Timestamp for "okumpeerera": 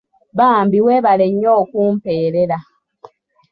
1.61-2.57